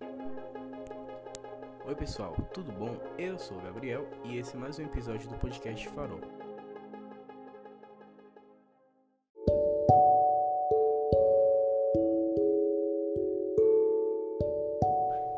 [0.00, 2.96] Oi pessoal, tudo bom?
[3.16, 6.20] Eu sou o Gabriel e esse é mais um episódio do podcast Farol.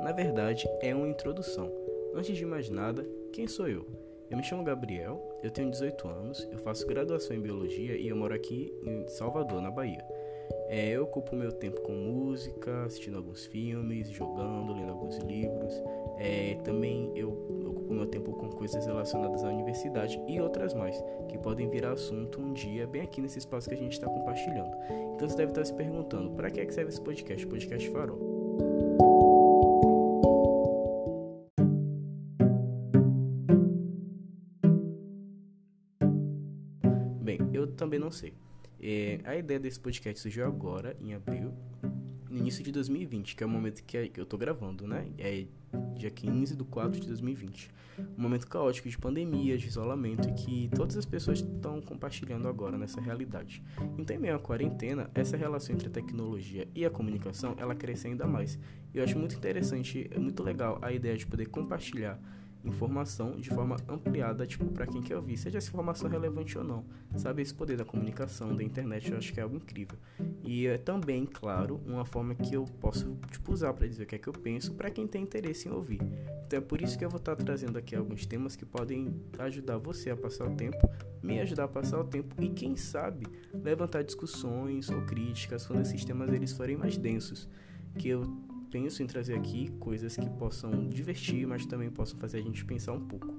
[0.00, 1.70] Na verdade, é uma introdução.
[2.14, 3.86] Antes de mais nada, quem sou eu?
[4.30, 8.16] Eu me chamo Gabriel, eu tenho 18 anos, eu faço graduação em biologia e eu
[8.16, 10.04] moro aqui em Salvador, na Bahia.
[10.68, 15.72] É, eu ocupo meu tempo com música, assistindo alguns filmes, jogando, lendo alguns livros.
[16.18, 17.30] É, também eu
[17.66, 22.40] ocupo meu tempo com coisas relacionadas à universidade e outras mais, que podem virar assunto
[22.40, 24.74] um dia bem aqui nesse espaço que a gente está compartilhando.
[25.14, 27.46] Então você deve estar se perguntando, para que, é que serve esse podcast?
[27.46, 28.18] Podcast Farol.
[37.22, 38.34] Bem, eu também não sei.
[38.80, 41.52] É, a ideia desse podcast surgiu agora, em abril,
[42.28, 45.08] no início de 2020, que é o momento que eu tô gravando, né?
[45.18, 45.46] É
[45.94, 47.70] dia 15 de 4 de 2020.
[48.16, 52.76] Um momento caótico de pandemia, de isolamento e que todas as pessoas estão compartilhando agora
[52.76, 53.62] nessa realidade.
[53.96, 58.06] Então, em meio à quarentena, essa relação entre a tecnologia e a comunicação, ela cresce
[58.06, 58.58] ainda mais.
[58.92, 62.20] Eu acho muito interessante, muito legal a ideia de poder compartilhar
[62.66, 66.84] informação de forma ampliada, tipo, para quem quer ouvir, seja essa informação relevante ou não.
[67.16, 69.98] Sabe, esse poder da comunicação, da internet, eu acho que é algo incrível.
[70.42, 74.16] E é também, claro, uma forma que eu posso, tipo, usar para dizer o que
[74.16, 76.00] é que eu penso para quem tem interesse em ouvir.
[76.46, 79.20] Então é por isso que eu vou estar tá trazendo aqui alguns temas que podem
[79.38, 80.88] ajudar você a passar o tempo,
[81.22, 86.04] me ajudar a passar o tempo e, quem sabe, levantar discussões ou críticas quando esses
[86.04, 87.48] temas eles forem mais densos.
[87.98, 88.22] Que eu
[88.76, 92.92] penso em trazer aqui coisas que possam divertir, mas também possam fazer a gente pensar
[92.92, 93.34] um pouco.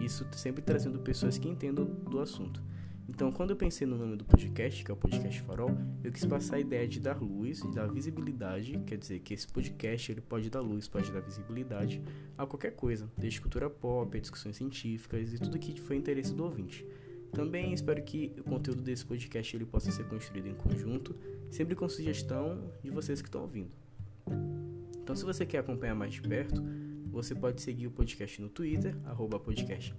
[0.00, 2.60] Isso sempre trazendo pessoas que entendam do assunto.
[3.08, 5.70] Então, quando eu pensei no nome do podcast, que é o Podcast Farol,
[6.02, 9.46] eu quis passar a ideia de dar luz, de dar visibilidade, quer dizer que esse
[9.46, 12.02] podcast ele pode dar luz, pode dar visibilidade
[12.36, 16.84] a qualquer coisa, desde cultura pop, discussões científicas e tudo que foi interesse do ouvinte.
[17.30, 21.14] Também espero que o conteúdo desse podcast ele possa ser construído em conjunto,
[21.52, 23.70] sempre com sugestão de vocês que estão ouvindo.
[25.02, 26.64] Então, se você quer acompanhar mais de perto,
[27.10, 29.94] você pode seguir o podcast no Twitter, arroba podcast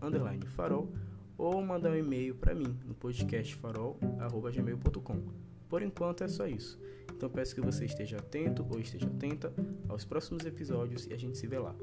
[0.47, 0.91] farol,
[1.37, 5.23] ou mandar um e-mail para mim no podcastfarol.gmail.com.
[5.69, 6.79] Por enquanto é só isso.
[7.15, 9.53] Então peço que você esteja atento ou esteja atenta
[9.87, 11.75] aos próximos episódios e a gente se vê lá.